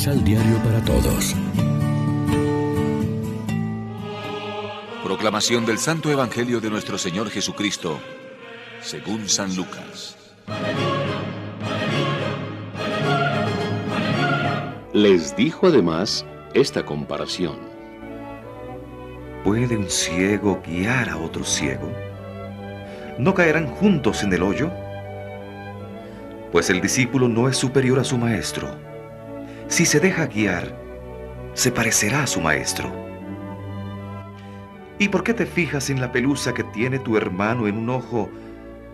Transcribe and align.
Misal 0.00 0.24
Diario 0.24 0.56
para 0.64 0.82
Todos. 0.82 1.36
Proclamación 5.04 5.66
del 5.66 5.76
Santo 5.76 6.10
Evangelio 6.10 6.58
de 6.58 6.70
nuestro 6.70 6.96
Señor 6.96 7.28
Jesucristo, 7.28 8.00
según 8.80 9.28
San 9.28 9.54
Lucas. 9.54 10.16
Les 14.94 15.36
dijo 15.36 15.66
además 15.66 16.24
esta 16.54 16.86
comparación. 16.86 17.58
¿Puede 19.44 19.76
un 19.76 19.90
ciego 19.90 20.62
guiar 20.66 21.10
a 21.10 21.18
otro 21.18 21.44
ciego? 21.44 21.92
¿No 23.18 23.34
caerán 23.34 23.66
juntos 23.66 24.22
en 24.22 24.32
el 24.32 24.42
hoyo? 24.42 24.70
Pues 26.52 26.70
el 26.70 26.80
discípulo 26.80 27.28
no 27.28 27.50
es 27.50 27.58
superior 27.58 27.98
a 27.98 28.04
su 28.04 28.16
maestro. 28.16 28.89
Si 29.70 29.86
se 29.86 30.00
deja 30.00 30.26
guiar, 30.26 30.76
se 31.54 31.70
parecerá 31.70 32.24
a 32.24 32.26
su 32.26 32.40
maestro. 32.40 32.92
¿Y 34.98 35.08
por 35.08 35.22
qué 35.22 35.32
te 35.32 35.46
fijas 35.46 35.90
en 35.90 36.00
la 36.00 36.10
pelusa 36.10 36.52
que 36.52 36.64
tiene 36.64 36.98
tu 36.98 37.16
hermano 37.16 37.68
en 37.68 37.78
un 37.78 37.88
ojo 37.88 38.28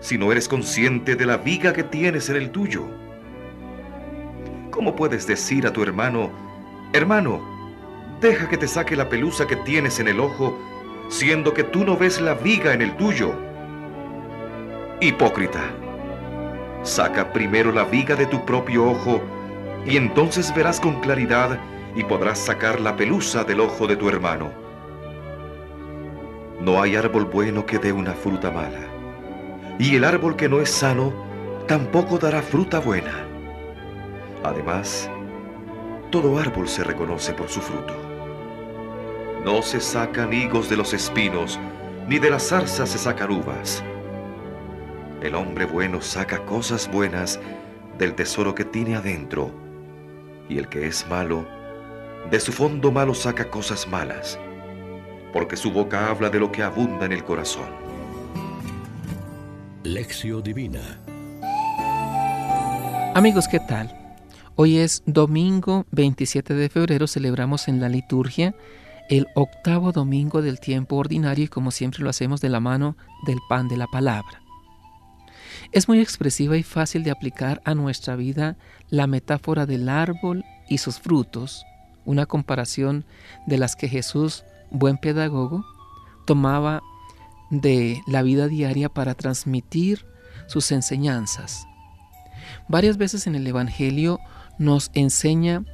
si 0.00 0.18
no 0.18 0.30
eres 0.30 0.46
consciente 0.46 1.16
de 1.16 1.24
la 1.24 1.38
viga 1.38 1.72
que 1.72 1.84
tienes 1.84 2.28
en 2.28 2.36
el 2.36 2.50
tuyo? 2.50 2.84
¿Cómo 4.70 4.94
puedes 4.94 5.26
decir 5.26 5.66
a 5.66 5.72
tu 5.72 5.82
hermano, 5.82 6.30
hermano, 6.92 7.40
deja 8.20 8.46
que 8.50 8.58
te 8.58 8.68
saque 8.68 8.94
la 8.94 9.08
pelusa 9.08 9.46
que 9.46 9.56
tienes 9.56 9.98
en 10.00 10.08
el 10.08 10.20
ojo, 10.20 10.54
siendo 11.08 11.54
que 11.54 11.64
tú 11.64 11.82
no 11.82 11.96
ves 11.96 12.20
la 12.20 12.34
viga 12.34 12.74
en 12.74 12.82
el 12.82 12.94
tuyo? 12.98 13.34
Hipócrita, 15.00 15.62
saca 16.82 17.32
primero 17.32 17.72
la 17.72 17.84
viga 17.84 18.14
de 18.16 18.26
tu 18.26 18.44
propio 18.44 18.84
ojo, 18.84 19.22
y 19.88 19.96
entonces 19.96 20.54
verás 20.54 20.80
con 20.80 21.00
claridad 21.00 21.58
y 21.96 22.04
podrás 22.04 22.38
sacar 22.38 22.78
la 22.78 22.94
pelusa 22.94 23.42
del 23.42 23.60
ojo 23.60 23.86
de 23.86 23.96
tu 23.96 24.08
hermano. 24.10 24.50
No 26.60 26.82
hay 26.82 26.94
árbol 26.94 27.24
bueno 27.24 27.64
que 27.64 27.78
dé 27.78 27.92
una 27.92 28.12
fruta 28.12 28.50
mala, 28.50 28.86
y 29.78 29.96
el 29.96 30.04
árbol 30.04 30.36
que 30.36 30.48
no 30.48 30.60
es 30.60 30.70
sano 30.70 31.14
tampoco 31.66 32.18
dará 32.18 32.42
fruta 32.42 32.80
buena. 32.80 33.24
Además, 34.44 35.10
todo 36.10 36.38
árbol 36.38 36.68
se 36.68 36.84
reconoce 36.84 37.32
por 37.32 37.48
su 37.48 37.62
fruto. 37.62 37.94
No 39.42 39.62
se 39.62 39.80
sacan 39.80 40.34
higos 40.34 40.68
de 40.68 40.76
los 40.76 40.92
espinos, 40.92 41.58
ni 42.06 42.18
de 42.18 42.28
las 42.28 42.48
zarzas 42.48 42.90
se 42.90 42.98
sacan 42.98 43.30
uvas. 43.30 43.82
El 45.22 45.34
hombre 45.34 45.64
bueno 45.64 46.02
saca 46.02 46.44
cosas 46.44 46.90
buenas 46.90 47.40
del 47.96 48.14
tesoro 48.14 48.54
que 48.54 48.64
tiene 48.64 48.94
adentro, 48.94 49.50
y 50.48 50.58
el 50.58 50.68
que 50.68 50.86
es 50.86 51.06
malo, 51.08 51.46
de 52.30 52.40
su 52.40 52.52
fondo 52.52 52.90
malo 52.90 53.14
saca 53.14 53.50
cosas 53.50 53.86
malas, 53.88 54.38
porque 55.32 55.56
su 55.56 55.70
boca 55.70 56.08
habla 56.08 56.30
de 56.30 56.40
lo 56.40 56.50
que 56.50 56.62
abunda 56.62 57.06
en 57.06 57.12
el 57.12 57.24
corazón. 57.24 57.68
Lección 59.84 60.42
Divina 60.42 61.00
Amigos, 63.14 63.48
¿qué 63.48 63.58
tal? 63.58 63.92
Hoy 64.54 64.78
es 64.78 65.02
domingo 65.06 65.86
27 65.92 66.54
de 66.54 66.68
febrero, 66.68 67.06
celebramos 67.06 67.68
en 67.68 67.80
la 67.80 67.88
liturgia 67.88 68.54
el 69.08 69.26
octavo 69.34 69.92
domingo 69.92 70.42
del 70.42 70.60
tiempo 70.60 70.96
ordinario 70.96 71.46
y 71.46 71.48
como 71.48 71.70
siempre 71.70 72.04
lo 72.04 72.10
hacemos 72.10 72.40
de 72.40 72.50
la 72.50 72.60
mano 72.60 72.96
del 73.26 73.38
pan 73.48 73.68
de 73.68 73.76
la 73.76 73.86
palabra. 73.86 74.42
Es 75.70 75.86
muy 75.86 76.00
expresiva 76.00 76.56
y 76.56 76.62
fácil 76.62 77.04
de 77.04 77.10
aplicar 77.10 77.60
a 77.64 77.74
nuestra 77.74 78.16
vida 78.16 78.56
la 78.88 79.06
metáfora 79.06 79.66
del 79.66 79.90
árbol 79.90 80.44
y 80.68 80.78
sus 80.78 80.98
frutos, 80.98 81.64
una 82.06 82.24
comparación 82.24 83.04
de 83.46 83.58
las 83.58 83.76
que 83.76 83.88
Jesús, 83.88 84.44
buen 84.70 84.96
pedagogo, 84.96 85.66
tomaba 86.26 86.82
de 87.50 88.00
la 88.06 88.22
vida 88.22 88.48
diaria 88.48 88.88
para 88.88 89.14
transmitir 89.14 90.06
sus 90.46 90.72
enseñanzas. 90.72 91.66
Varias 92.68 92.96
veces 92.96 93.26
en 93.26 93.34
el 93.34 93.46
Evangelio 93.46 94.20
nos 94.58 94.90
enseña 94.94 95.64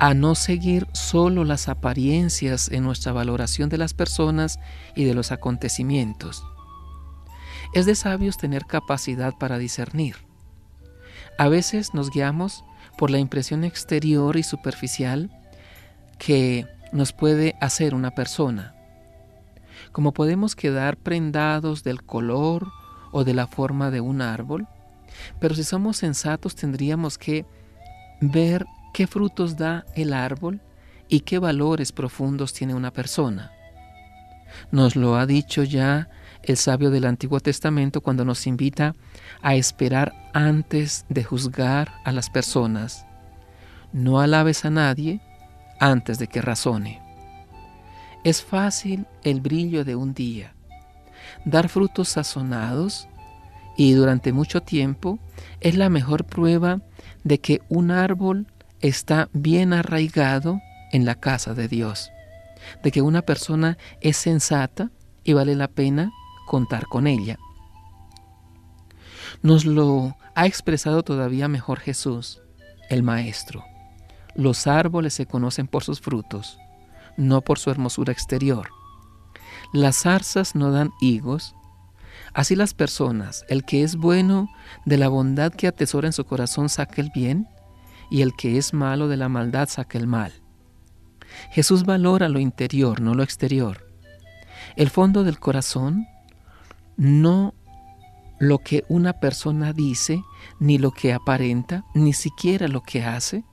a 0.00 0.14
no 0.14 0.34
seguir 0.34 0.88
solo 0.92 1.44
las 1.44 1.68
apariencias 1.68 2.70
en 2.72 2.82
nuestra 2.82 3.12
valoración 3.12 3.68
de 3.68 3.78
las 3.78 3.94
personas 3.94 4.58
y 4.96 5.04
de 5.04 5.14
los 5.14 5.30
acontecimientos. 5.30 6.44
Es 7.74 7.86
de 7.86 7.96
sabios 7.96 8.36
tener 8.36 8.66
capacidad 8.66 9.34
para 9.34 9.58
discernir. 9.58 10.14
A 11.38 11.48
veces 11.48 11.92
nos 11.92 12.10
guiamos 12.10 12.64
por 12.96 13.10
la 13.10 13.18
impresión 13.18 13.64
exterior 13.64 14.36
y 14.36 14.44
superficial 14.44 15.30
que 16.18 16.68
nos 16.92 17.12
puede 17.12 17.56
hacer 17.60 17.96
una 17.96 18.12
persona. 18.12 18.76
Como 19.90 20.12
podemos 20.12 20.54
quedar 20.54 20.96
prendados 20.96 21.82
del 21.82 22.04
color 22.04 22.68
o 23.10 23.24
de 23.24 23.34
la 23.34 23.48
forma 23.48 23.90
de 23.90 24.00
un 24.00 24.22
árbol, 24.22 24.68
pero 25.40 25.56
si 25.56 25.64
somos 25.64 25.96
sensatos 25.96 26.54
tendríamos 26.54 27.18
que 27.18 27.44
ver 28.20 28.66
qué 28.92 29.08
frutos 29.08 29.56
da 29.56 29.84
el 29.96 30.12
árbol 30.12 30.60
y 31.08 31.20
qué 31.20 31.40
valores 31.40 31.90
profundos 31.90 32.52
tiene 32.52 32.74
una 32.74 32.92
persona. 32.92 33.50
Nos 34.70 34.94
lo 34.94 35.16
ha 35.16 35.26
dicho 35.26 35.64
ya 35.64 36.08
el 36.46 36.56
sabio 36.56 36.90
del 36.90 37.04
Antiguo 37.04 37.40
Testamento 37.40 38.00
cuando 38.00 38.24
nos 38.24 38.46
invita 38.46 38.94
a 39.42 39.54
esperar 39.54 40.30
antes 40.32 41.06
de 41.08 41.24
juzgar 41.24 41.92
a 42.04 42.12
las 42.12 42.30
personas. 42.30 43.06
No 43.92 44.20
alabes 44.20 44.64
a 44.64 44.70
nadie 44.70 45.20
antes 45.80 46.18
de 46.18 46.26
que 46.26 46.42
razone. 46.42 47.00
Es 48.24 48.42
fácil 48.42 49.06
el 49.22 49.40
brillo 49.40 49.84
de 49.84 49.96
un 49.96 50.14
día. 50.14 50.54
Dar 51.44 51.68
frutos 51.68 52.10
sazonados 52.10 53.08
y 53.76 53.92
durante 53.92 54.32
mucho 54.32 54.60
tiempo 54.62 55.18
es 55.60 55.76
la 55.76 55.88
mejor 55.88 56.24
prueba 56.24 56.80
de 57.22 57.38
que 57.40 57.60
un 57.68 57.90
árbol 57.90 58.46
está 58.80 59.28
bien 59.32 59.72
arraigado 59.72 60.60
en 60.92 61.04
la 61.04 61.14
casa 61.14 61.54
de 61.54 61.68
Dios, 61.68 62.10
de 62.82 62.92
que 62.92 63.02
una 63.02 63.22
persona 63.22 63.78
es 64.00 64.16
sensata 64.16 64.90
y 65.24 65.32
vale 65.32 65.54
la 65.54 65.68
pena 65.68 66.12
contar 66.46 66.86
con 66.86 67.06
ella. 67.06 67.38
Nos 69.42 69.64
lo 69.64 70.16
ha 70.34 70.46
expresado 70.46 71.02
todavía 71.02 71.48
mejor 71.48 71.80
Jesús, 71.80 72.40
el 72.88 73.02
Maestro. 73.02 73.64
Los 74.34 74.66
árboles 74.66 75.14
se 75.14 75.26
conocen 75.26 75.66
por 75.66 75.84
sus 75.84 76.00
frutos, 76.00 76.58
no 77.16 77.40
por 77.40 77.58
su 77.58 77.70
hermosura 77.70 78.12
exterior. 78.12 78.68
Las 79.72 80.02
zarzas 80.02 80.54
no 80.54 80.70
dan 80.70 80.92
higos, 81.00 81.54
Así 82.32 82.56
las 82.56 82.74
personas, 82.74 83.44
el 83.48 83.64
que 83.64 83.84
es 83.84 83.96
bueno 83.96 84.50
de 84.84 84.98
la 84.98 85.08
bondad 85.08 85.52
que 85.52 85.68
atesora 85.68 86.08
en 86.08 86.12
su 86.12 86.24
corazón 86.24 86.68
saca 86.68 87.00
el 87.00 87.10
bien, 87.14 87.48
y 88.10 88.22
el 88.22 88.34
que 88.34 88.58
es 88.58 88.74
malo 88.74 89.08
de 89.08 89.16
la 89.16 89.28
maldad 89.28 89.68
saca 89.68 89.98
el 89.98 90.08
mal. 90.08 90.32
Jesús 91.50 91.84
valora 91.84 92.28
lo 92.28 92.40
interior, 92.40 93.00
no 93.00 93.14
lo 93.14 93.22
exterior. 93.22 93.88
El 94.76 94.90
fondo 94.90 95.22
del 95.22 95.38
corazón, 95.38 96.06
no 96.96 97.54
lo 98.38 98.58
que 98.58 98.84
una 98.88 99.14
persona 99.14 99.72
dice, 99.72 100.22
ni 100.58 100.78
lo 100.78 100.90
que 100.90 101.12
aparenta, 101.12 101.84
ni 101.94 102.12
siquiera 102.12 102.68
lo 102.68 102.82
que 102.82 103.04
hace, 103.04 103.44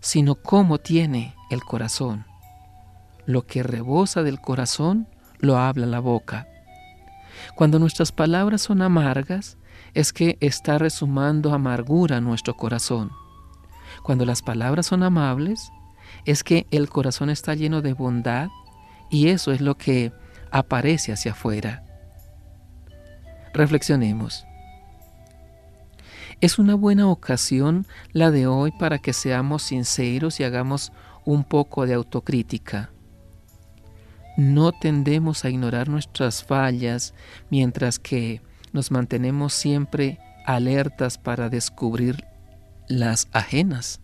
sino 0.00 0.36
cómo 0.36 0.78
tiene 0.78 1.34
el 1.50 1.64
corazón. 1.64 2.26
Lo 3.26 3.46
que 3.46 3.62
rebosa 3.62 4.22
del 4.22 4.40
corazón 4.40 5.08
lo 5.38 5.58
habla 5.58 5.86
la 5.86 6.00
boca. 6.00 6.46
Cuando 7.54 7.78
nuestras 7.78 8.12
palabras 8.12 8.62
son 8.62 8.82
amargas, 8.82 9.58
es 9.94 10.12
que 10.12 10.36
está 10.40 10.78
resumando 10.78 11.52
amargura 11.52 12.20
nuestro 12.20 12.54
corazón. 12.54 13.10
Cuando 14.02 14.24
las 14.24 14.42
palabras 14.42 14.86
son 14.86 15.02
amables, 15.02 15.70
es 16.24 16.44
que 16.44 16.66
el 16.70 16.88
corazón 16.88 17.30
está 17.30 17.54
lleno 17.54 17.82
de 17.82 17.92
bondad 17.92 18.48
y 19.10 19.28
eso 19.28 19.52
es 19.52 19.60
lo 19.60 19.76
que 19.76 20.12
aparece 20.50 21.12
hacia 21.12 21.32
afuera. 21.32 21.84
Reflexionemos. 23.52 24.46
Es 26.40 26.58
una 26.58 26.74
buena 26.74 27.08
ocasión 27.08 27.86
la 28.12 28.30
de 28.30 28.46
hoy 28.46 28.72
para 28.78 28.98
que 28.98 29.12
seamos 29.12 29.62
sinceros 29.64 30.38
y 30.40 30.44
hagamos 30.44 30.92
un 31.24 31.44
poco 31.44 31.86
de 31.86 31.94
autocrítica 31.94 32.90
no 34.38 34.70
tendemos 34.70 35.44
a 35.44 35.50
ignorar 35.50 35.88
nuestras 35.88 36.44
fallas 36.44 37.12
mientras 37.50 37.98
que 37.98 38.40
nos 38.72 38.92
mantenemos 38.92 39.52
siempre 39.52 40.20
alertas 40.46 41.18
para 41.18 41.48
descubrir 41.48 42.24
las 42.86 43.26
ajenas. 43.32 44.00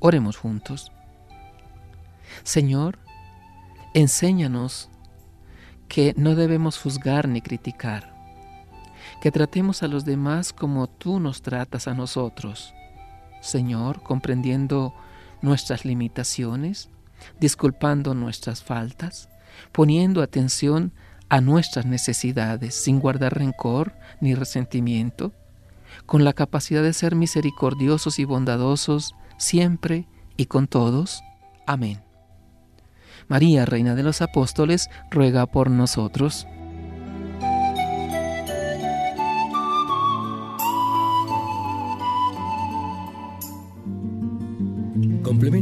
Oremos 0.00 0.36
juntos. 0.36 0.90
Señor, 2.42 2.98
enséñanos 3.94 4.90
que 5.86 6.12
no 6.16 6.34
debemos 6.34 6.76
juzgar 6.76 7.28
ni 7.28 7.40
criticar, 7.40 8.13
que 9.24 9.32
tratemos 9.32 9.82
a 9.82 9.88
los 9.88 10.04
demás 10.04 10.52
como 10.52 10.86
tú 10.86 11.18
nos 11.18 11.40
tratas 11.40 11.88
a 11.88 11.94
nosotros. 11.94 12.74
Señor, 13.40 14.02
comprendiendo 14.02 14.92
nuestras 15.40 15.86
limitaciones, 15.86 16.90
disculpando 17.40 18.12
nuestras 18.12 18.62
faltas, 18.62 19.30
poniendo 19.72 20.20
atención 20.20 20.92
a 21.30 21.40
nuestras 21.40 21.86
necesidades 21.86 22.74
sin 22.74 23.00
guardar 23.00 23.38
rencor 23.38 23.94
ni 24.20 24.34
resentimiento, 24.34 25.32
con 26.04 26.22
la 26.22 26.34
capacidad 26.34 26.82
de 26.82 26.92
ser 26.92 27.14
misericordiosos 27.14 28.18
y 28.18 28.26
bondadosos 28.26 29.14
siempre 29.38 30.06
y 30.36 30.44
con 30.44 30.66
todos. 30.66 31.22
Amén. 31.66 32.02
María, 33.28 33.64
Reina 33.64 33.94
de 33.94 34.02
los 34.02 34.20
Apóstoles, 34.20 34.90
ruega 35.10 35.46
por 35.46 35.70
nosotros. 35.70 36.46